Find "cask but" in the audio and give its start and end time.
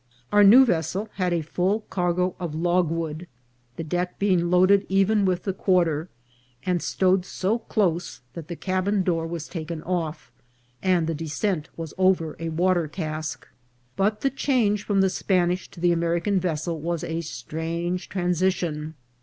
12.87-14.21